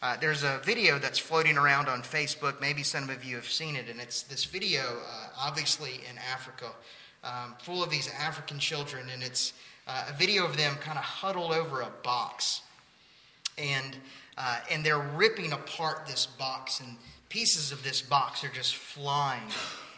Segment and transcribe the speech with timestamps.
[0.00, 2.60] Uh, there's a video that's floating around on Facebook.
[2.60, 6.66] Maybe some of you have seen it, and it's this video, uh, obviously in Africa,
[7.24, 9.54] um, full of these African children, and it's
[9.88, 12.62] uh, a video of them kind of huddled over a box,
[13.56, 13.96] and
[14.36, 16.96] uh, and they're ripping apart this box, and
[17.28, 19.42] pieces of this box are just flying.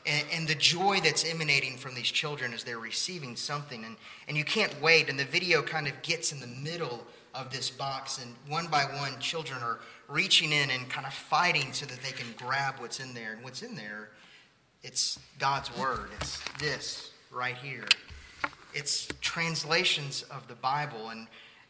[0.07, 3.97] And, and, the joy that's emanating from these children as they're receiving something, and,
[4.29, 5.11] and you can't wait.
[5.11, 8.83] And the video kind of gets in the middle of this box, and one by
[8.85, 13.01] one, children are reaching in and kind of fighting so that they can grab what's
[13.01, 13.33] in there.
[13.33, 14.11] And what's in there,
[14.83, 16.11] it's God's Word.
[16.21, 17.87] It's this right here.
[18.75, 21.11] It's translations of the Bible.
[21.11, 21.27] And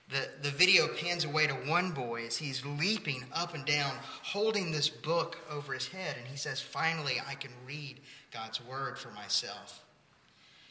[0.09, 3.93] the, the video pans away to one boy as he's leaping up and down,
[4.23, 6.17] holding this book over his head.
[6.19, 8.01] And he says, Finally, I can read
[8.33, 9.85] God's Word for myself.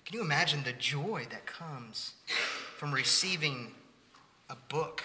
[0.05, 2.13] Can you imagine the joy that comes
[2.77, 3.73] from receiving
[4.49, 5.03] a book,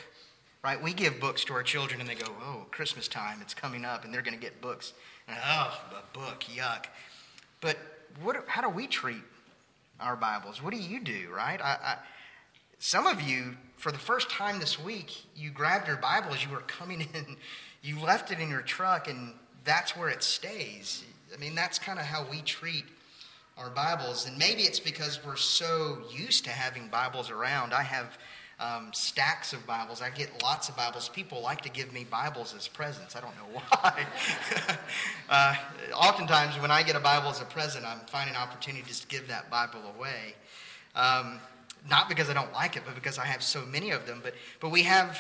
[0.63, 0.83] right?
[0.83, 4.05] We give books to our children and they go, oh, Christmas time, it's coming up,
[4.05, 4.93] and they're going to get books.
[5.29, 6.87] Oh, a book, yuck.
[7.61, 7.77] But
[8.23, 9.23] what, how do we treat
[10.01, 10.63] our Bibles?
[10.63, 11.61] What do you do, right?
[11.61, 11.97] I, I,
[12.79, 16.51] some of you, for the first time this week, you grabbed your Bible as you
[16.51, 17.37] were coming in,
[17.83, 19.33] you left it in your truck, and
[19.65, 21.05] that's where it stays.
[21.33, 22.85] I mean, that's kind of how we treat
[23.57, 24.27] our Bibles.
[24.27, 27.73] And maybe it's because we're so used to having Bibles around.
[27.73, 28.19] I have
[28.61, 30.01] um, stacks of Bibles.
[30.01, 31.09] I get lots of Bibles.
[31.09, 33.17] People like to give me Bibles as presents.
[33.17, 34.07] I don't know why.
[35.29, 35.55] uh,
[35.95, 39.51] oftentimes, when I get a Bible as a present, I'm finding opportunities to give that
[39.51, 40.35] Bible away.
[40.95, 41.41] Um,
[41.89, 44.21] not because I don't like it, but because I have so many of them.
[44.23, 45.19] But, but we have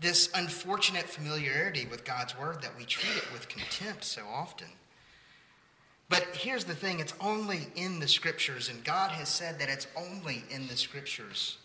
[0.00, 4.68] this unfortunate familiarity with God's Word that we treat it with contempt so often.
[6.08, 9.88] But here's the thing it's only in the Scriptures, and God has said that it's
[9.96, 11.58] only in the Scriptures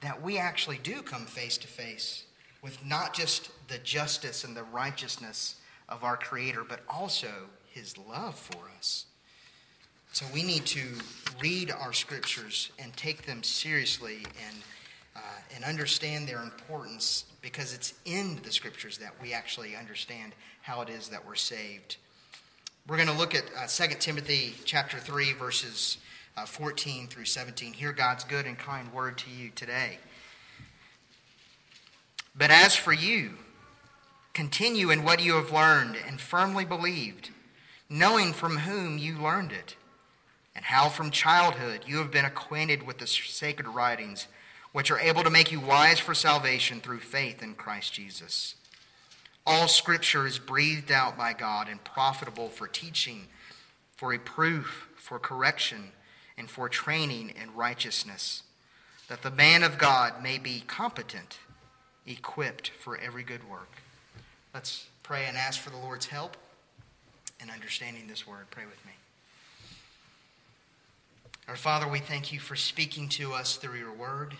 [0.00, 2.24] that we actually do come face to face
[2.62, 5.56] with not just the justice and the righteousness
[5.88, 7.30] of our Creator, but also
[7.70, 9.06] His love for us.
[10.12, 10.84] So we need to
[11.40, 14.56] read our scriptures and take them seriously and,
[15.14, 15.20] uh,
[15.54, 20.88] and understand their importance because it's in the scriptures that we actually understand how it
[20.88, 21.96] is that we're saved.
[22.88, 25.98] We're going to look at uh, 2 Timothy chapter 3, verses
[26.38, 27.72] uh, 14 through 17.
[27.72, 29.98] Hear God's good and kind word to you today.
[32.36, 33.32] But as for you,
[34.34, 37.30] continue in what you have learned and firmly believed,
[37.90, 39.74] knowing from whom you learned it,
[40.54, 44.28] and how from childhood you have been acquainted with the sacred writings,
[44.72, 48.54] which are able to make you wise for salvation through faith in Christ Jesus.
[49.44, 53.26] All scripture is breathed out by God and profitable for teaching,
[53.96, 55.92] for reproof, for correction
[56.38, 58.44] and for training in righteousness,
[59.08, 61.38] that the man of God may be competent,
[62.06, 63.70] equipped for every good work.
[64.54, 66.36] Let's pray and ask for the Lord's help
[67.42, 68.46] in understanding this word.
[68.50, 68.92] Pray with me.
[71.48, 74.34] Our Father, we thank you for speaking to us through your word.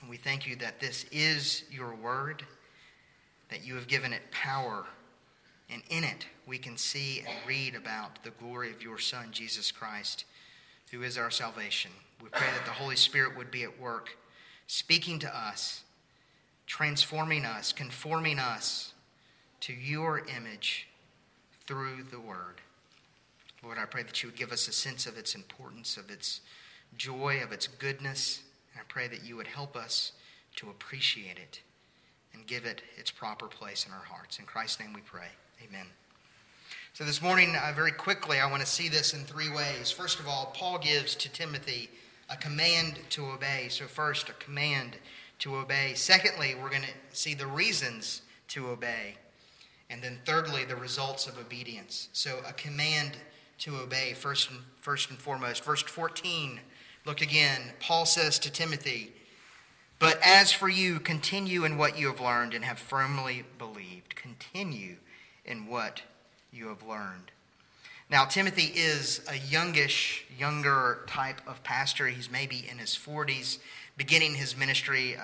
[0.00, 2.44] And we thank you that this is your word,
[3.50, 4.86] that you have given it power,
[5.68, 9.70] and in it we can see and read about the glory of your Son, Jesus
[9.70, 10.24] Christ
[10.90, 11.90] who is our salvation.
[12.22, 14.16] We pray that the Holy Spirit would be at work,
[14.66, 15.82] speaking to us,
[16.66, 18.92] transforming us, conforming us
[19.60, 20.88] to your image
[21.66, 22.60] through the Word.
[23.62, 26.40] Lord, I pray that you would give us a sense of its importance, of its
[26.96, 28.42] joy, of its goodness.
[28.72, 30.12] And I pray that you would help us
[30.56, 31.60] to appreciate it
[32.32, 34.38] and give it its proper place in our hearts.
[34.38, 35.28] In Christ's name we pray.
[35.62, 35.86] Amen.
[36.92, 39.92] So, this morning, uh, very quickly, I want to see this in three ways.
[39.92, 41.88] First of all, Paul gives to Timothy
[42.28, 43.68] a command to obey.
[43.70, 44.96] So, first, a command
[45.38, 45.92] to obey.
[45.94, 49.14] Secondly, we're going to see the reasons to obey.
[49.88, 52.08] And then, thirdly, the results of obedience.
[52.12, 53.12] So, a command
[53.58, 55.62] to obey, first and, first and foremost.
[55.62, 56.58] Verse 14,
[57.06, 57.60] look again.
[57.78, 59.12] Paul says to Timothy,
[60.00, 64.16] But as for you, continue in what you have learned and have firmly believed.
[64.16, 64.96] Continue
[65.44, 66.02] in what
[66.52, 67.30] you have learned.
[68.10, 72.08] Now, Timothy is a youngish, younger type of pastor.
[72.08, 73.58] He's maybe in his 40s,
[73.96, 75.20] beginning his ministry uh,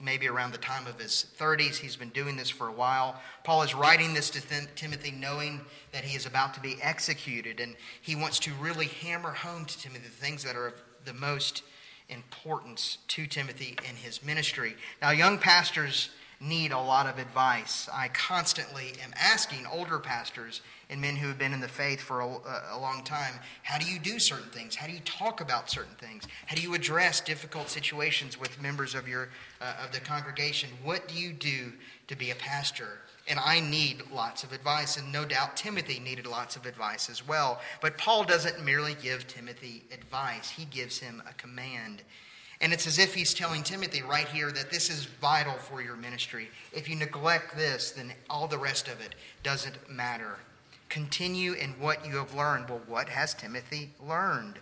[0.00, 1.76] maybe around the time of his 30s.
[1.76, 3.20] He's been doing this for a while.
[3.44, 5.60] Paul is writing this to Th- Timothy knowing
[5.92, 9.78] that he is about to be executed, and he wants to really hammer home to
[9.78, 10.74] Timothy the things that are of
[11.04, 11.62] the most
[12.08, 14.74] importance to Timothy in his ministry.
[15.00, 16.10] Now, young pastors
[16.42, 17.88] need a lot of advice.
[17.92, 20.60] I constantly am asking older pastors
[20.90, 22.26] and men who have been in the faith for a,
[22.72, 24.74] a, long time how do you do certain things?
[24.74, 26.24] How do you talk about certain things?
[26.46, 29.28] How do you address difficult situations with members of, your,
[29.60, 30.68] uh, of the congregation?
[30.82, 31.72] What do you do
[32.08, 32.98] to be a pastor?
[33.28, 37.26] And I need lots of advice, and no doubt Timothy needed lots of advice as
[37.26, 37.60] well.
[37.80, 42.02] But Paul doesn't merely give Timothy advice, he gives him a command.
[42.62, 45.96] And it's as if he's telling Timothy right here that this is vital for your
[45.96, 46.48] ministry.
[46.72, 50.36] If you neglect this, then all the rest of it doesn't matter.
[50.88, 52.68] Continue in what you have learned.
[52.70, 54.60] Well, what has Timothy learned?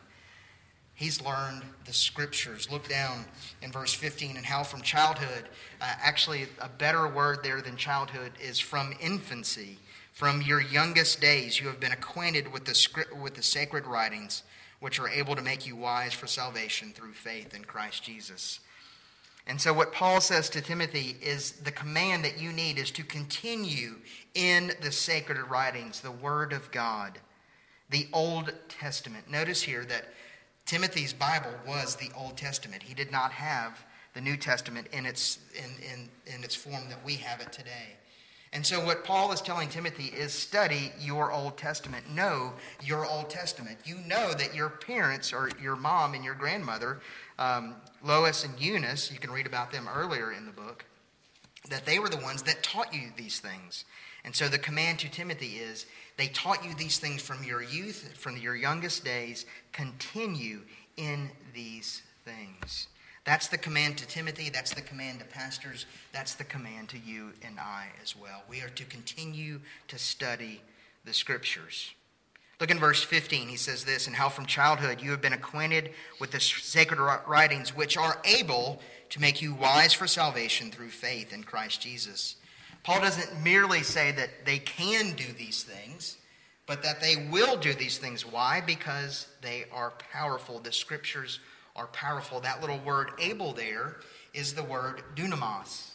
[0.94, 2.70] He's learned the scriptures.
[2.70, 3.26] Look down
[3.60, 5.44] in verse 15 and how from childhood,
[5.82, 9.78] uh, actually, a better word there than childhood is from infancy.
[10.14, 14.42] From your youngest days, you have been acquainted with the, script, with the sacred writings
[14.80, 18.60] which are able to make you wise for salvation through faith in Christ Jesus.
[19.46, 23.02] And so, what Paul says to Timothy is the command that you need is to
[23.02, 23.96] continue
[24.34, 27.18] in the sacred writings, the Word of God,
[27.88, 29.30] the Old Testament.
[29.30, 30.04] Notice here that
[30.66, 32.82] Timothy's Bible was the Old Testament.
[32.82, 33.84] He did not have
[34.14, 37.96] the New Testament in its, in, in, in its form that we have it today.
[38.52, 42.12] And so, what Paul is telling Timothy is study your Old Testament.
[42.12, 43.78] Know your Old Testament.
[43.84, 47.00] You know that your parents, or your mom and your grandmother,
[47.38, 50.84] um, Lois and Eunice, you can read about them earlier in the book,
[51.68, 53.84] that they were the ones that taught you these things.
[54.24, 55.86] And so, the command to Timothy is
[56.16, 59.46] they taught you these things from your youth, from your youngest days.
[59.70, 60.62] Continue
[60.96, 62.88] in these things.
[63.30, 64.50] That's the command to Timothy.
[64.50, 65.86] That's the command to pastors.
[66.10, 68.42] That's the command to you and I as well.
[68.48, 70.60] We are to continue to study
[71.04, 71.92] the scriptures.
[72.58, 73.46] Look in verse 15.
[73.46, 77.72] He says this, and how from childhood you have been acquainted with the sacred writings,
[77.72, 78.80] which are able
[79.10, 82.34] to make you wise for salvation through faith in Christ Jesus.
[82.82, 86.16] Paul doesn't merely say that they can do these things,
[86.66, 88.26] but that they will do these things.
[88.26, 88.60] Why?
[88.60, 90.58] Because they are powerful.
[90.58, 91.38] The scriptures
[91.76, 92.40] are powerful.
[92.40, 93.96] That little word able there
[94.34, 95.90] is the word dunamis.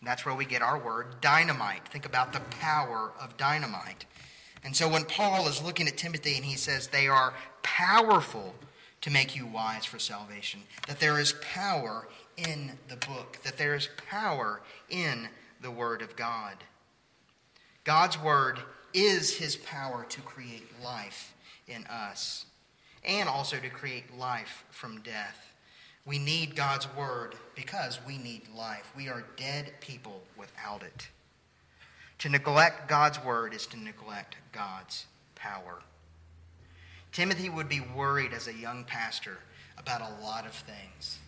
[0.00, 1.86] And that's where we get our word dynamite.
[1.88, 4.04] Think about the power of dynamite.
[4.64, 8.54] And so when Paul is looking at Timothy and he says they are powerful
[9.00, 13.74] to make you wise for salvation, that there is power in the book, that there
[13.74, 15.28] is power in
[15.60, 16.56] the Word of God.
[17.84, 18.60] God's Word
[18.94, 21.34] is His power to create life
[21.66, 22.46] in us
[23.04, 25.54] and also to create life from death.
[26.04, 28.92] We need God's word because we need life.
[28.96, 31.08] We are dead people without it.
[32.18, 35.80] To neglect God's word is to neglect God's power.
[37.12, 39.38] Timothy would be worried as a young pastor
[39.78, 41.18] about a lot of things.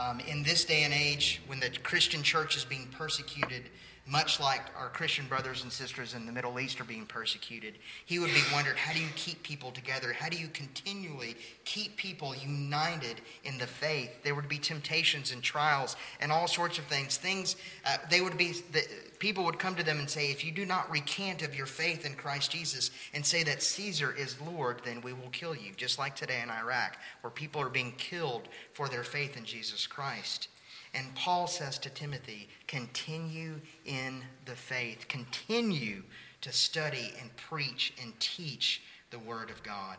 [0.00, 3.64] Um, in this day and age, when the Christian church is being persecuted
[4.06, 7.74] much like our Christian brothers and sisters in the Middle East are being persecuted.
[8.06, 10.12] He would be wondered how do you keep people together?
[10.12, 14.10] How do you continually keep people united in the faith?
[14.24, 17.18] There would be temptations and trials and all sorts of things.
[17.18, 17.54] Things
[17.86, 18.82] uh, they would be the,
[19.20, 22.04] people would come to them and say, if you do not recant of your faith
[22.04, 25.72] in Christ Jesus and say that Caesar is Lord, then we will kill you.
[25.76, 29.86] Just like today in Iraq, where people are being killed for their faith in Jesus
[29.86, 30.48] Christ.
[30.94, 36.02] And Paul says to Timothy, continue in the faith, continue
[36.40, 39.98] to study and preach and teach the Word of God.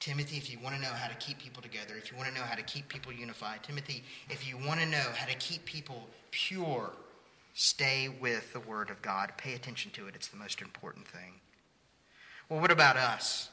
[0.00, 2.34] Timothy, if you want to know how to keep people together, if you want to
[2.34, 5.64] know how to keep people unified, Timothy, if you want to know how to keep
[5.64, 6.92] people pure,
[7.58, 9.32] stay with the Word of God.
[9.36, 11.40] Pay attention to it, it's the most important thing.
[12.48, 13.48] Well, what about us?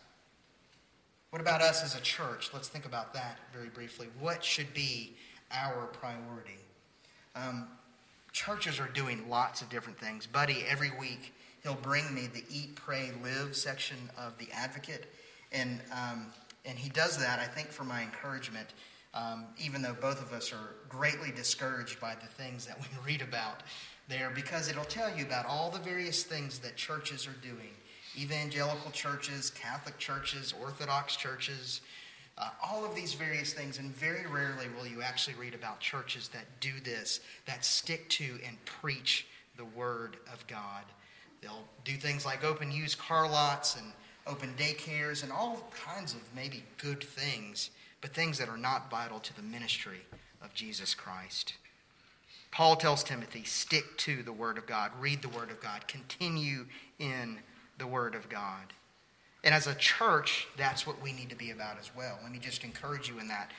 [1.32, 2.52] What about us as a church?
[2.54, 4.08] Let's think about that very briefly.
[4.20, 5.16] What should be
[5.54, 6.60] our priority.
[7.36, 7.68] Um,
[8.32, 10.28] churches are doing lots of different things.
[10.28, 15.06] Buddy, every week, he'll bring me the Eat, Pray, Live section of the Advocate.
[15.52, 16.28] And, um,
[16.66, 18.68] and he does that, I think, for my encouragement,
[19.14, 23.22] um, even though both of us are greatly discouraged by the things that we read
[23.22, 23.62] about
[24.08, 27.70] there, because it'll tell you about all the various things that churches are doing
[28.18, 31.82] evangelical churches, Catholic churches, Orthodox churches,
[32.38, 36.28] uh, all of these various things, and very rarely will you actually read about churches
[36.30, 40.84] that do this, that stick to and preach the Word of God.
[41.42, 43.92] They'll do things like open used car lots and
[44.26, 47.70] open daycares and all kinds of maybe good things,
[48.02, 50.02] but things that are not vital to the ministry
[50.42, 51.54] of Jesus Christ.
[52.54, 56.68] Paul tells Timothy, stick to the Word of God, read the Word of God, continue
[57.00, 57.40] in
[57.80, 58.74] the Word of God.
[59.44, 62.20] And as a church, that's what we need to be about as well.
[62.22, 63.50] Let me just encourage you in that.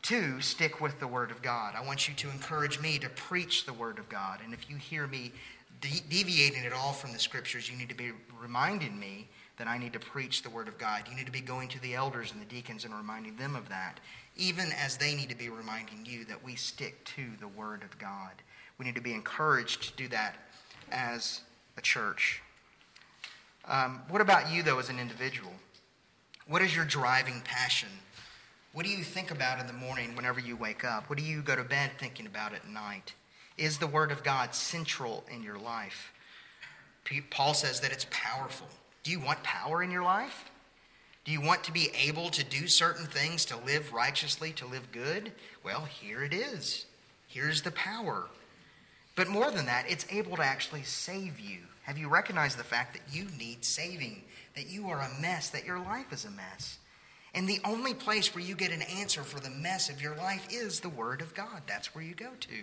[0.00, 1.74] Two, stick with the Word of God.
[1.76, 4.40] I want you to encourage me to preach the Word of God.
[4.42, 5.32] And if you hear me
[5.82, 9.28] de- deviating at all from the Scriptures, you need to be reminding me
[9.58, 11.04] that I need to preach the Word of God.
[11.06, 13.68] You need to be going to the elders and the deacons and reminding them of
[13.68, 14.00] that,
[14.36, 17.98] even as they need to be reminding you that we stick to the Word of
[17.98, 18.32] God.
[18.78, 20.36] We need to be encouraged to do that
[20.90, 21.40] as
[21.76, 22.42] a church.
[23.66, 25.52] Um, what about you, though, as an individual?
[26.48, 27.90] What is your driving passion?
[28.72, 31.10] What do you think about in the morning whenever you wake up?
[31.10, 33.14] What do you go to bed thinking about at night?
[33.58, 36.12] Is the Word of God central in your life?
[37.30, 38.68] Paul says that it's powerful.
[39.02, 40.50] Do you want power in your life?
[41.24, 44.90] Do you want to be able to do certain things, to live righteously, to live
[44.90, 45.32] good?
[45.62, 46.86] Well, here it is.
[47.28, 48.26] Here's the power.
[49.16, 51.58] But more than that, it's able to actually save you.
[51.82, 54.22] Have you recognized the fact that you need saving?
[54.56, 56.78] That you are a mess, that your life is a mess?
[57.34, 60.46] And the only place where you get an answer for the mess of your life
[60.50, 61.62] is the Word of God.
[61.66, 62.54] That's where you go to.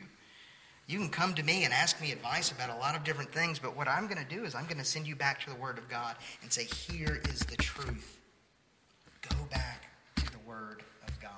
[0.88, 3.60] You can come to me and ask me advice about a lot of different things,
[3.60, 5.56] but what I'm going to do is I'm going to send you back to the
[5.56, 8.20] Word of God and say, Here is the truth.
[9.50, 11.32] Back to the Word of God.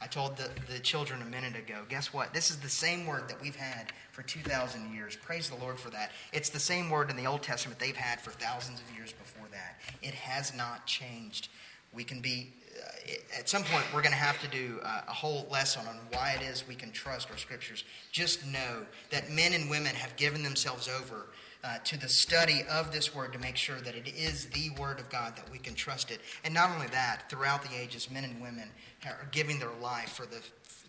[0.00, 2.32] I told the, the children a minute ago, guess what?
[2.32, 5.16] This is the same word that we've had for 2,000 years.
[5.16, 6.12] Praise the Lord for that.
[6.32, 9.46] It's the same word in the Old Testament they've had for thousands of years before
[9.52, 9.80] that.
[10.02, 11.48] It has not changed.
[11.92, 15.46] We can be uh, at some point, we're going to have to do a whole
[15.50, 17.84] lesson on why it is we can trust our scriptures.
[18.12, 21.26] Just know that men and women have given themselves over
[21.62, 24.98] uh, to the study of this word to make sure that it is the word
[24.98, 26.20] of God, that we can trust it.
[26.44, 28.68] And not only that, throughout the ages, men and women
[29.04, 30.40] are giving their life for, the,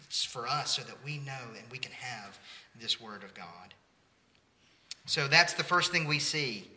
[0.10, 2.40] for us so that we know and we can have
[2.80, 3.74] this word of God.
[5.06, 6.68] So that's the first thing we see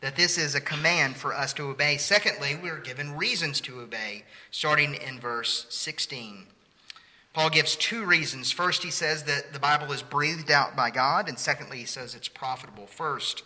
[0.00, 1.96] that this is a command for us to obey.
[1.98, 6.46] Secondly, we're given reasons to obey, starting in verse 16.
[7.32, 8.50] Paul gives two reasons.
[8.50, 12.14] First, he says that the Bible is breathed out by God, and secondly, he says
[12.14, 12.86] it's profitable.
[12.86, 13.44] First,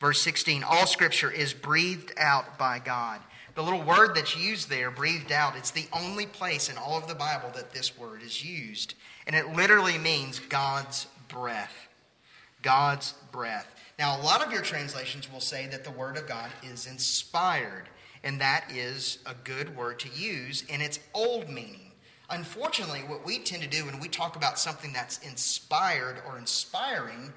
[0.00, 3.20] verse 16 all scripture is breathed out by God.
[3.54, 7.06] The little word that's used there, breathed out, it's the only place in all of
[7.06, 8.94] the Bible that this word is used.
[9.26, 11.88] And it literally means God's breath.
[12.62, 13.78] God's breath.
[13.98, 17.84] Now, a lot of your translations will say that the Word of God is inspired,
[18.24, 21.91] and that is a good word to use in its old meaning.
[22.32, 27.30] Unfortunately, what we tend to do when we talk about something that's inspired or inspiring,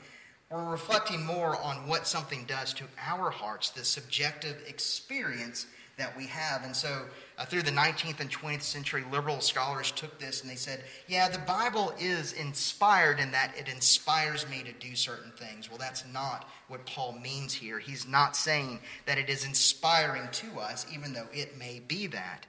[0.49, 6.27] we're reflecting more on what something does to our hearts, the subjective experience that we
[6.27, 6.63] have.
[6.63, 10.55] And so, uh, through the 19th and 20th century, liberal scholars took this and they
[10.55, 15.69] said, yeah, the Bible is inspired in that it inspires me to do certain things.
[15.69, 17.79] Well, that's not what Paul means here.
[17.79, 22.45] He's not saying that it is inspiring to us, even though it may be that.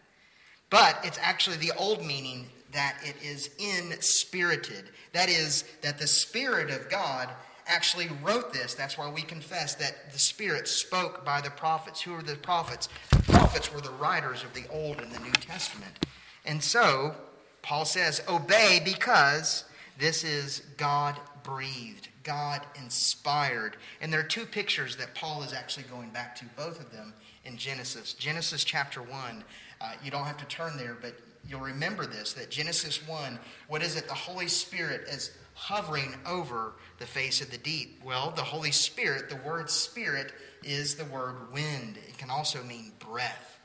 [0.70, 4.90] But it's actually the old meaning that it is inspirited.
[5.12, 7.28] That is, that the Spirit of God
[7.66, 8.75] actually wrote this.
[8.75, 12.00] That's why we confess that the Spirit spoke by the prophets.
[12.02, 12.88] Who are the prophets?
[13.11, 16.06] The prophets were the writers of the Old and the New Testament.
[16.44, 17.14] And so,
[17.62, 19.64] Paul says, obey because
[19.99, 21.16] this is God
[21.47, 23.76] breathed, God inspired.
[24.00, 27.15] And there are two pictures that Paul is actually going back to, both of them
[27.45, 28.12] in Genesis.
[28.15, 29.45] Genesis chapter 1,
[29.81, 31.15] uh, you don't have to turn there, but
[31.49, 33.38] you'll remember this that Genesis 1,
[33.69, 34.09] what is it?
[34.09, 38.00] The Holy Spirit is hovering over the face of the deep?
[38.05, 41.97] Well, the Holy Spirit, the word spirit, is the word wind.
[42.09, 43.59] It can also mean breath.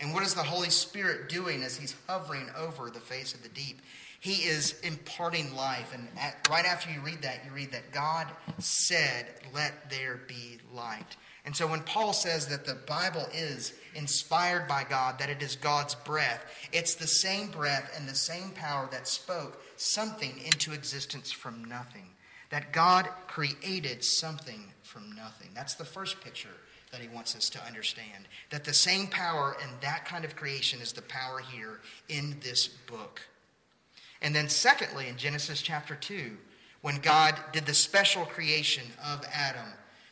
[0.00, 3.48] And what is the Holy Spirit doing as he's hovering over the face of the
[3.48, 3.80] deep?
[4.24, 5.92] He is imparting life.
[5.92, 8.26] And at, right after you read that, you read that God
[8.56, 11.16] said, Let there be light.
[11.44, 15.56] And so when Paul says that the Bible is inspired by God, that it is
[15.56, 21.30] God's breath, it's the same breath and the same power that spoke something into existence
[21.30, 22.08] from nothing.
[22.48, 25.50] That God created something from nothing.
[25.54, 26.56] That's the first picture
[26.92, 28.26] that he wants us to understand.
[28.48, 32.68] That the same power and that kind of creation is the power here in this
[32.68, 33.20] book.
[34.24, 36.38] And then, secondly, in Genesis chapter 2,
[36.80, 39.66] when God did the special creation of Adam,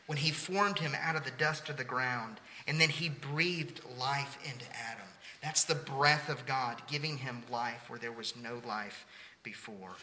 [0.05, 3.81] when he formed him out of the dust of the ground, and then he breathed
[3.97, 5.07] life into Adam.
[5.41, 9.07] That's the breath of God giving him life where there was no life
[9.41, 9.95] before.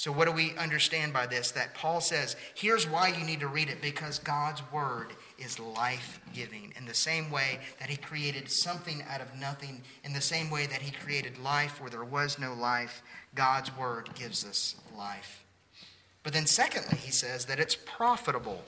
[0.00, 1.50] So, what do we understand by this?
[1.50, 6.22] That Paul says, here's why you need to read it because God's word is life
[6.32, 6.72] giving.
[6.78, 10.64] In the same way that he created something out of nothing, in the same way
[10.68, 13.02] that he created life where there was no life,
[13.34, 15.44] God's word gives us life.
[16.22, 18.64] But then, secondly, he says that it's profitable.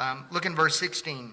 [0.00, 1.32] Um, look in verse 16.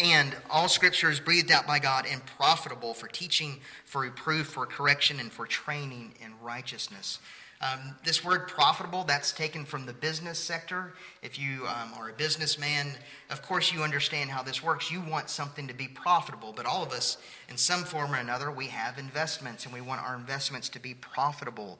[0.00, 4.66] And all scripture is breathed out by God and profitable for teaching, for reproof, for
[4.66, 7.20] correction, and for training in righteousness.
[7.62, 10.94] Um, this word profitable, that's taken from the business sector.
[11.22, 12.92] If you um, are a businessman,
[13.28, 14.90] of course you understand how this works.
[14.90, 17.18] You want something to be profitable, but all of us,
[17.50, 20.94] in some form or another, we have investments and we want our investments to be
[20.94, 21.78] profitable.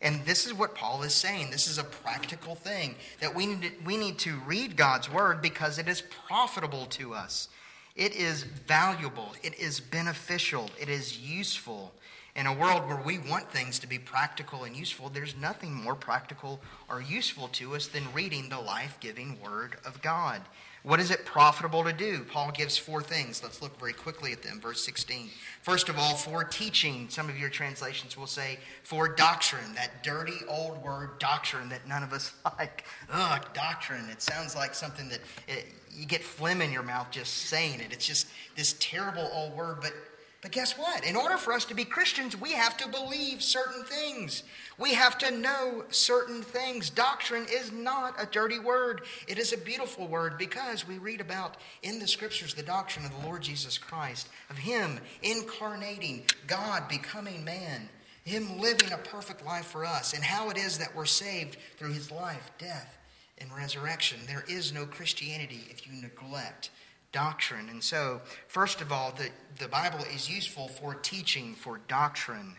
[0.00, 1.50] And this is what Paul is saying.
[1.50, 5.42] This is a practical thing that we need to, we need to read God's word
[5.42, 7.48] because it is profitable to us.
[7.96, 11.92] It is valuable, it is beneficial, it is useful.
[12.38, 15.96] In a world where we want things to be practical and useful, there's nothing more
[15.96, 20.42] practical or useful to us than reading the life giving Word of God.
[20.84, 22.24] What is it profitable to do?
[22.30, 23.42] Paul gives four things.
[23.42, 24.60] Let's look very quickly at them.
[24.60, 25.30] Verse 16.
[25.62, 27.08] First of all, for teaching.
[27.10, 32.04] Some of your translations will say for doctrine, that dirty old word doctrine that none
[32.04, 32.84] of us like.
[33.10, 34.08] Ugh, doctrine.
[34.10, 37.88] It sounds like something that it, you get phlegm in your mouth just saying it.
[37.90, 39.92] It's just this terrible old word, but
[40.40, 41.04] but guess what?
[41.04, 44.44] In order for us to be Christians, we have to believe certain things.
[44.78, 46.90] We have to know certain things.
[46.90, 51.56] Doctrine is not a dirty word, it is a beautiful word because we read about
[51.82, 57.42] in the scriptures the doctrine of the Lord Jesus Christ, of Him incarnating, God becoming
[57.44, 57.88] man,
[58.22, 61.94] Him living a perfect life for us, and how it is that we're saved through
[61.94, 62.96] His life, death,
[63.38, 64.20] and resurrection.
[64.28, 66.70] There is no Christianity if you neglect
[67.12, 67.68] doctrine.
[67.68, 72.56] And so, first of all, the, the Bible is useful for teaching, for doctrine.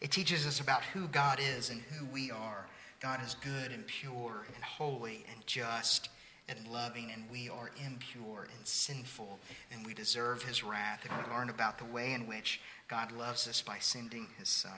[0.00, 2.66] It teaches us about who God is and who we are.
[3.00, 6.08] God is good and pure and holy and just
[6.48, 9.40] and loving, and we are impure and sinful,
[9.72, 11.04] and we deserve his wrath.
[11.08, 14.70] And we learn about the way in which God loves us by sending his Son.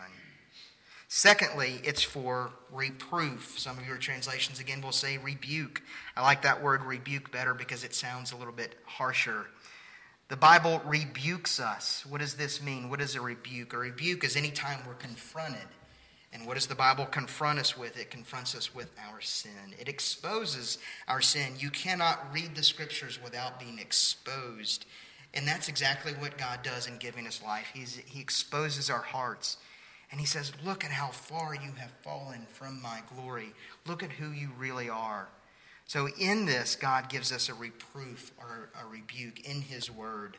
[1.09, 3.59] Secondly, it's for reproof.
[3.59, 5.83] Some of your translations, again, will say rebuke.
[6.15, 9.47] I like that word rebuke better because it sounds a little bit harsher.
[10.29, 12.05] The Bible rebukes us.
[12.07, 12.91] What does this mean?
[12.91, 13.73] What is a rebuke?
[13.73, 15.67] A rebuke is any time we're confronted.
[16.35, 17.99] And what does the Bible confront us with?
[17.99, 19.75] It confronts us with our sin.
[19.81, 20.77] It exposes
[21.09, 21.55] our sin.
[21.59, 24.85] You cannot read the scriptures without being exposed.
[25.33, 27.71] And that's exactly what God does in giving us life.
[27.73, 29.57] He's, he exposes our hearts.
[30.11, 33.53] And he says, Look at how far you have fallen from my glory.
[33.87, 35.29] Look at who you really are.
[35.87, 40.37] So, in this, God gives us a reproof or a rebuke in his word.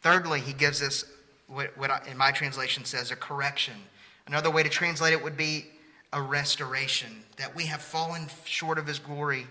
[0.00, 1.04] Thirdly, he gives us
[1.46, 3.74] what, what I, in my translation says a correction.
[4.26, 5.66] Another way to translate it would be
[6.12, 9.46] a restoration, that we have fallen short of his glory,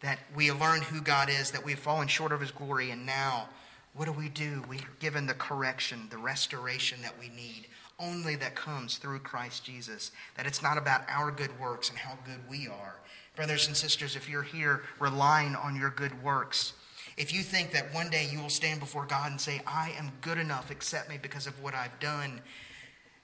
[0.00, 3.06] that we have learned who God is, that we've fallen short of his glory, and
[3.06, 3.48] now
[3.94, 4.62] what do we do?
[4.68, 7.66] We're given the correction, the restoration that we need
[8.02, 10.10] only that comes through Christ Jesus.
[10.36, 12.96] That it's not about our good works and how good we are.
[13.36, 16.74] Brothers and sisters, if you're here relying on your good works,
[17.16, 20.12] if you think that one day you will stand before God and say, I am
[20.20, 22.40] good enough, accept me because of what I've done,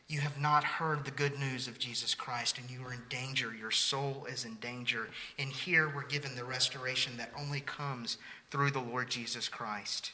[0.09, 3.55] you have not heard the good news of Jesus Christ and you are in danger.
[3.59, 5.09] Your soul is in danger.
[5.39, 8.17] And here we're given the restoration that only comes
[8.51, 10.13] through the Lord Jesus Christ.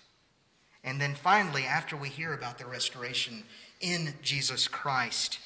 [0.82, 3.44] And then finally, after we hear about the restoration,
[3.84, 5.38] in Jesus Christ,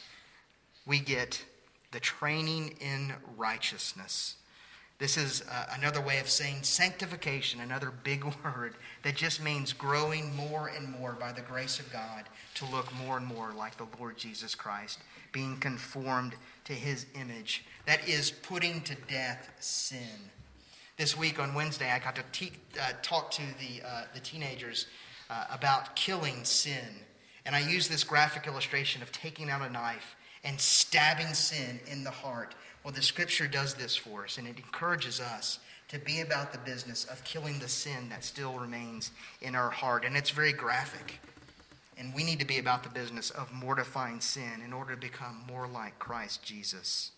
[0.87, 1.44] we get
[1.90, 4.37] the training in righteousness.
[4.98, 10.35] This is uh, another way of saying sanctification, another big word that just means growing
[10.37, 12.24] more and more by the grace of God
[12.55, 15.01] to look more and more like the Lord Jesus Christ,
[15.33, 17.64] being conformed to his image.
[17.87, 20.31] That is putting to death sin.
[20.96, 24.87] This week on Wednesday, I got to te- uh, talk to the, uh, the teenagers
[25.29, 27.05] uh, about killing sin
[27.48, 32.04] and I use this graphic illustration of taking out a knife and stabbing sin in
[32.04, 32.54] the heart.
[32.84, 35.58] Well, the scripture does this for us, and it encourages us
[35.88, 40.04] to be about the business of killing the sin that still remains in our heart.
[40.04, 41.20] And it's very graphic.
[41.96, 45.42] And we need to be about the business of mortifying sin in order to become
[45.48, 47.12] more like Christ Jesus.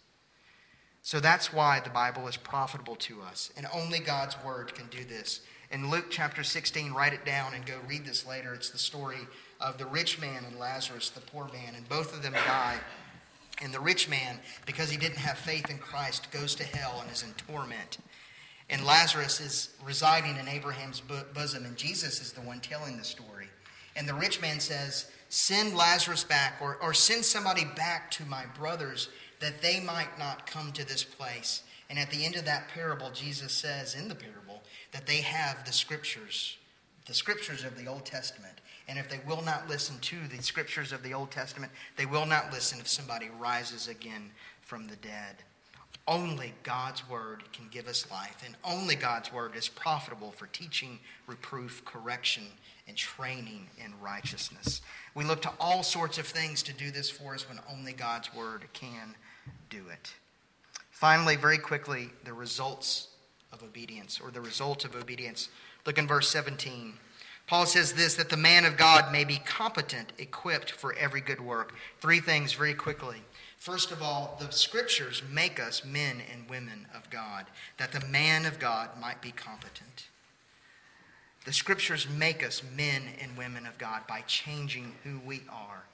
[1.03, 3.51] So that's why the Bible is profitable to us.
[3.57, 5.41] And only God's Word can do this.
[5.71, 8.53] In Luke chapter 16, write it down and go read this later.
[8.55, 9.21] It's the story
[9.61, 12.79] of the rich man and Lazarus, the poor man, and both of them die.
[13.63, 17.11] And the rich man, because he didn't have faith in Christ, goes to hell and
[17.13, 17.99] is in torment.
[18.69, 21.03] And Lazarus is residing in Abraham's
[21.35, 23.47] bosom, and Jesus is the one telling the story.
[23.95, 28.45] And the rich man says, Send Lazarus back, or, or send somebody back to my
[28.59, 31.63] brothers, that they might not come to this place.
[31.89, 34.40] And at the end of that parable, Jesus says in the parable
[34.93, 36.57] that they have the scriptures,
[37.07, 38.55] the scriptures of the Old Testament.
[38.89, 42.27] And if they will not listen to the scriptures of the Old Testament, they will
[42.27, 44.31] not listen if somebody rises again
[44.63, 45.37] from the dead.
[46.11, 50.99] only God's word can give us life, and only God's word is profitable for teaching,
[51.29, 52.43] reproof, correction,
[52.89, 54.83] and training in righteousness.
[55.15, 58.35] We look to all sorts of things to do this for us when only God's
[58.35, 59.15] word can
[59.69, 60.13] do it.
[60.91, 63.10] Finally, very quickly, the results
[63.53, 65.49] of obedience, or the result of obedience.
[65.87, 66.95] Look in verse 17.
[67.47, 71.41] Paul says this that the man of God may be competent, equipped for every good
[71.41, 71.75] work.
[72.01, 73.23] Three things very quickly.
[73.59, 78.47] First of all, the scriptures make us men and women of God, that the man
[78.47, 80.09] of God might be competent.
[81.45, 85.85] The scriptures make us men and women of God by changing who we are.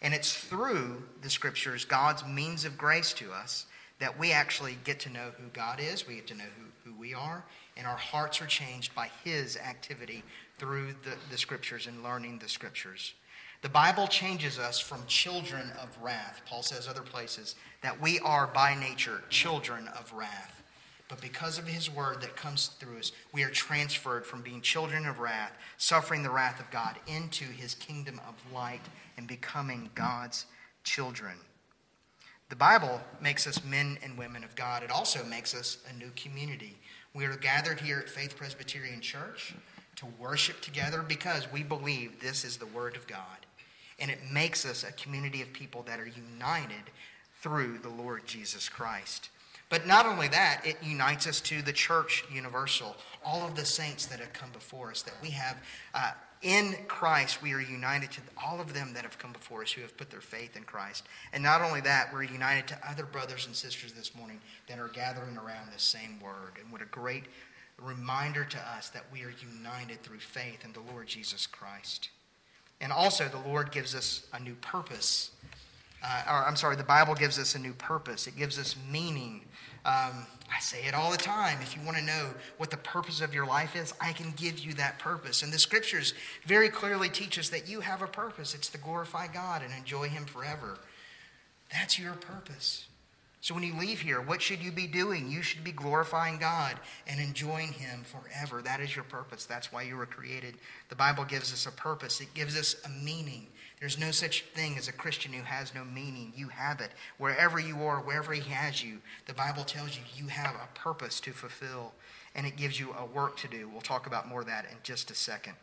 [0.00, 3.66] And it's through the scriptures, God's means of grace to us,
[3.98, 7.00] that we actually get to know who God is, we get to know who, who
[7.00, 7.44] we are,
[7.76, 10.22] and our hearts are changed by His activity
[10.58, 13.14] through the, the scriptures and learning the scriptures.
[13.60, 16.42] The Bible changes us from children of wrath.
[16.46, 20.62] Paul says other places that we are by nature children of wrath.
[21.08, 25.06] But because of his word that comes through us, we are transferred from being children
[25.06, 28.82] of wrath, suffering the wrath of God, into his kingdom of light
[29.16, 30.44] and becoming God's
[30.84, 31.34] children.
[32.48, 34.82] The Bible makes us men and women of God.
[34.82, 36.78] It also makes us a new community.
[37.14, 39.54] We are gathered here at Faith Presbyterian Church
[39.96, 43.20] to worship together because we believe this is the Word of God.
[43.98, 46.90] And it makes us a community of people that are united
[47.42, 49.28] through the Lord Jesus Christ.
[49.68, 54.06] But not only that, it unites us to the church universal, all of the saints
[54.06, 55.58] that have come before us, that we have
[55.92, 59.72] uh, in Christ, we are united to all of them that have come before us
[59.72, 61.04] who have put their faith in Christ.
[61.32, 64.88] And not only that, we're united to other brothers and sisters this morning that are
[64.88, 66.52] gathering around the same word.
[66.62, 67.24] And what a great
[67.82, 72.10] reminder to us that we are united through faith in the Lord Jesus Christ.
[72.80, 75.32] And also, the Lord gives us a new purpose.
[76.04, 78.28] Uh, or, I'm sorry, the Bible gives us a new purpose.
[78.28, 79.42] It gives us meaning.
[79.88, 81.58] Um, I say it all the time.
[81.62, 84.58] If you want to know what the purpose of your life is, I can give
[84.58, 85.42] you that purpose.
[85.42, 86.12] And the scriptures
[86.44, 88.54] very clearly teach us that you have a purpose.
[88.54, 90.78] It's to glorify God and enjoy Him forever.
[91.72, 92.86] That's your purpose.
[93.40, 95.30] So when you leave here, what should you be doing?
[95.30, 98.60] You should be glorifying God and enjoying Him forever.
[98.60, 99.46] That is your purpose.
[99.46, 100.56] That's why you were created.
[100.90, 103.46] The Bible gives us a purpose, it gives us a meaning.
[103.80, 106.32] There's no such thing as a Christian who has no meaning.
[106.36, 106.90] You have it.
[107.18, 111.20] Wherever you are, wherever He has you, the Bible tells you you have a purpose
[111.20, 111.92] to fulfill,
[112.34, 113.68] and it gives you a work to do.
[113.68, 115.54] We'll talk about more of that in just a second.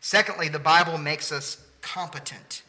[0.00, 2.62] Secondly, the Bible makes us competent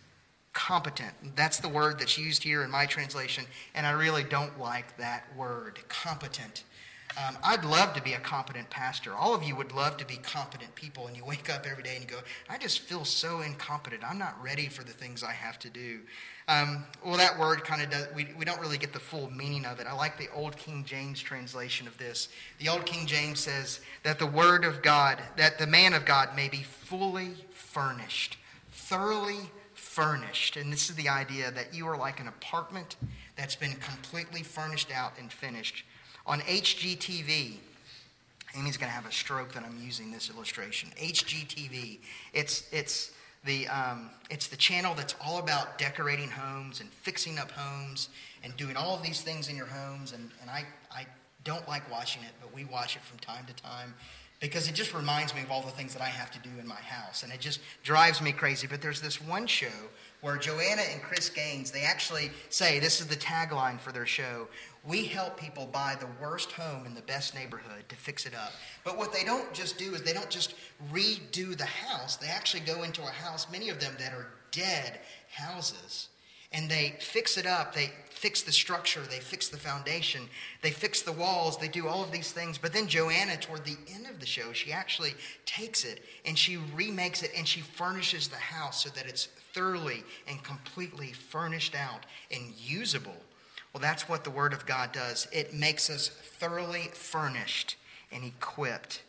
[0.57, 1.13] competent.
[1.35, 3.45] That's the word that's used here in my translation,
[3.75, 6.63] and I really don't like that word, competent.
[7.17, 9.15] Um, I'd love to be a competent pastor.
[9.15, 11.95] All of you would love to be competent people, and you wake up every day
[11.95, 14.03] and you go, I just feel so incompetent.
[14.07, 16.01] I'm not ready for the things I have to do.
[16.47, 19.65] Um, well, that word kind of does, we, we don't really get the full meaning
[19.65, 19.87] of it.
[19.87, 22.29] I like the Old King James translation of this.
[22.59, 26.35] The Old King James says that the word of God, that the man of God
[26.35, 28.37] may be fully furnished,
[28.71, 30.55] thoroughly furnished.
[30.55, 32.95] And this is the idea that you are like an apartment
[33.35, 35.83] that's been completely furnished out and finished.
[36.27, 37.53] On HGTV,
[38.57, 40.89] Amy's going to have a stroke that I'm using this illustration.
[41.01, 41.99] HGTV,
[42.33, 43.11] it's, it's,
[43.45, 48.09] the, um, it's the channel that's all about decorating homes and fixing up homes
[48.43, 50.11] and doing all of these things in your homes.
[50.11, 51.05] And, and I, I
[51.45, 53.93] don't like watching it, but we watch it from time to time
[54.39, 56.67] because it just reminds me of all the things that I have to do in
[56.67, 57.23] my house.
[57.23, 58.67] And it just drives me crazy.
[58.67, 59.67] But there's this one show
[60.21, 64.47] where Joanna and Chris Gaines, they actually say this is the tagline for their show
[64.87, 68.53] we help people buy the worst home in the best neighborhood to fix it up.
[68.85, 70.55] But what they don't just do is they don't just
[70.93, 74.99] redo the house, they actually go into a house, many of them that are dead
[75.29, 76.07] houses
[76.53, 77.75] and they fix it up.
[77.75, 80.27] They fix the structure, they fix the foundation,
[80.63, 82.57] they fix the walls, they do all of these things.
[82.57, 85.13] But then Joanna, toward the end of the show, she actually
[85.45, 90.03] takes it and she remakes it and she furnishes the house so that it's thoroughly
[90.27, 93.15] and completely furnished out and usable.
[93.71, 95.27] Well, that's what the Word of God does.
[95.31, 97.75] It makes us thoroughly furnished
[98.11, 99.03] and equipped,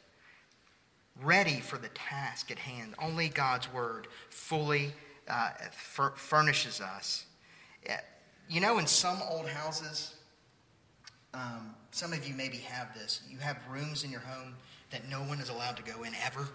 [1.23, 2.95] ready for the task at hand.
[3.01, 4.93] Only God's Word fully
[5.27, 7.25] uh, furnishes us.
[8.49, 10.15] You know, in some old houses,
[11.35, 13.21] um, some of you maybe have this.
[13.29, 14.55] You have rooms in your home
[14.91, 16.49] that no one is allowed to go in ever.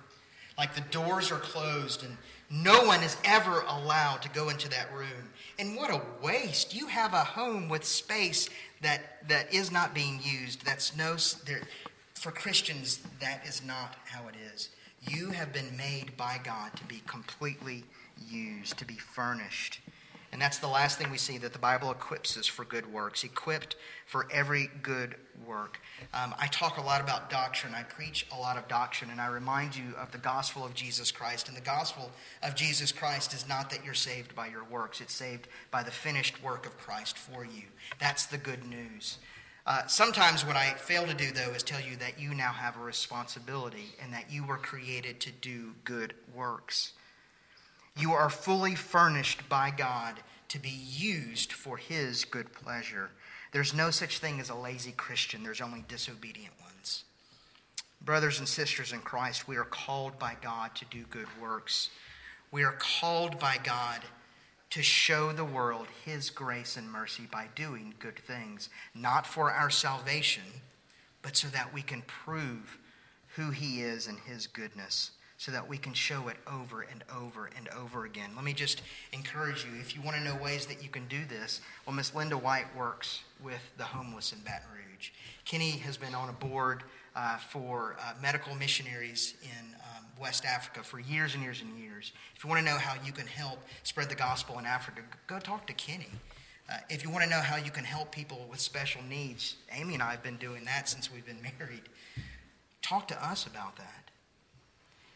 [0.57, 2.17] Like the doors are closed and
[2.49, 5.29] no one is ever allowed to go into that room.
[5.57, 6.75] And what a waste.
[6.75, 8.49] You have a home with space
[8.81, 10.65] that, that is not being used.
[10.65, 11.61] That's no, there,
[12.13, 14.69] for Christians, that is not how it is.
[15.09, 17.83] You have been made by God to be completely
[18.29, 19.79] used, to be furnished.
[20.33, 23.23] And that's the last thing we see that the Bible equips us for good works,
[23.23, 23.75] equipped
[24.07, 25.13] for every good
[25.45, 25.79] work.
[26.11, 27.75] Um, I talk a lot about doctrine.
[27.75, 31.11] I preach a lot of doctrine, and I remind you of the gospel of Jesus
[31.11, 31.49] Christ.
[31.49, 32.09] And the gospel
[32.41, 35.91] of Jesus Christ is not that you're saved by your works, it's saved by the
[35.91, 37.65] finished work of Christ for you.
[37.99, 39.19] That's the good news.
[39.67, 42.75] Uh, sometimes what I fail to do, though, is tell you that you now have
[42.75, 46.93] a responsibility and that you were created to do good works.
[47.97, 50.15] You are fully furnished by God
[50.49, 53.11] to be used for His good pleasure.
[53.51, 57.03] There's no such thing as a lazy Christian, there's only disobedient ones.
[58.03, 61.89] Brothers and sisters in Christ, we are called by God to do good works.
[62.51, 64.01] We are called by God
[64.71, 69.69] to show the world His grace and mercy by doing good things, not for our
[69.69, 70.43] salvation,
[71.21, 72.79] but so that we can prove
[73.35, 75.11] who He is and His goodness
[75.43, 78.29] so that we can show it over and over and over again.
[78.33, 81.19] Let me just encourage you if you want to know ways that you can do
[81.27, 85.09] this, well, Miss Linda White works with the homeless in Baton Rouge.
[85.43, 90.81] Kenny has been on a board uh, for uh, medical missionaries in um, West Africa
[90.81, 92.13] for years and years and years.
[92.37, 95.39] If you want to know how you can help spread the gospel in Africa, go
[95.39, 96.07] talk to Kenny.
[96.71, 99.95] Uh, if you want to know how you can help people with special needs, Amy
[99.95, 101.83] and I have been doing that since we've been married.
[102.81, 104.03] Talk to us about that.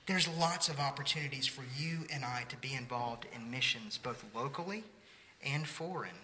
[0.08, 4.86] There's lots of opportunities for you and I to be involved in missions, both locally
[5.46, 6.16] and foreign.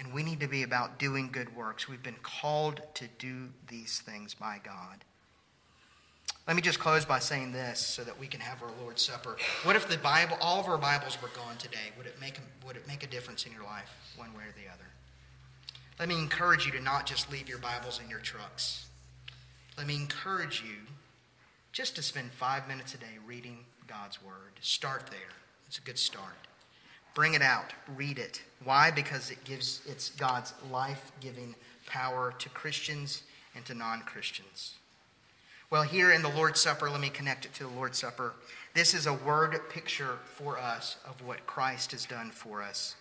[0.00, 1.88] And we need to be about doing good works.
[1.88, 5.04] We've been called to do these things by God.
[6.48, 9.36] Let me just close by saying this so that we can have our Lord's Supper.
[9.62, 11.92] What if the Bible, all of our Bibles were gone today?
[11.96, 14.68] Would it make would it make a difference in your life, one way or the
[14.70, 14.84] other?
[16.00, 18.86] Let me encourage you to not just leave your Bibles in your trucks.
[19.78, 20.80] Let me encourage you
[21.74, 23.58] just to spend five minutes a day reading
[23.88, 24.52] God's Word.
[24.60, 25.34] Start there.
[25.66, 26.46] It's a good start.
[27.14, 28.40] Bring it out, read it.
[28.62, 28.92] Why?
[28.92, 31.56] Because it gives it's God's life-giving
[31.86, 33.24] power to Christians
[33.56, 34.74] and to non-Christians.
[35.68, 38.34] Well, here in the Lord's Supper, let me connect it to the Lord's Supper.
[38.74, 42.94] This is a word picture for us of what Christ has done for us.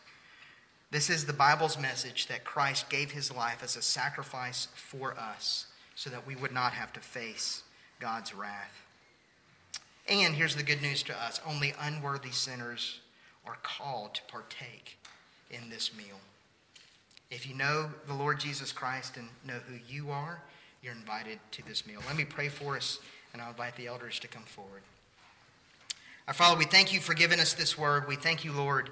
[0.89, 5.67] This is the Bible's message that Christ gave his life as a sacrifice for us
[5.93, 7.61] so that we would not have to face
[7.99, 8.85] God's wrath.
[10.07, 12.99] And here's the good news to us only unworthy sinners
[13.45, 14.97] are called to partake
[15.49, 16.19] in this meal.
[17.31, 20.41] If you know the Lord Jesus Christ and know who you are,
[20.81, 22.01] you're invited to this meal.
[22.07, 22.99] Let me pray for us,
[23.31, 24.81] and I'll invite the elders to come forward.
[26.27, 28.07] Our Father, we thank you for giving us this word.
[28.07, 28.89] We thank you, Lord,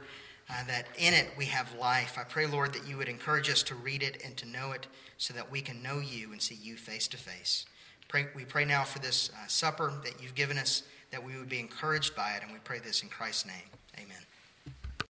[0.50, 2.18] uh, that in it we have life.
[2.18, 4.88] I pray, Lord, that you would encourage us to read it and to know it
[5.18, 7.66] so that we can know you and see you face to face.
[8.12, 11.47] Pray, we pray now for this uh, supper that you've given us, that we would
[11.47, 13.63] be encouraged by it, and we pray this in Christ's name.
[13.97, 14.17] Amen.